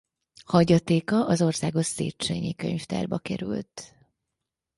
[0.45, 3.95] Hagyatéka az Országos Széchényi Könyvtárba került.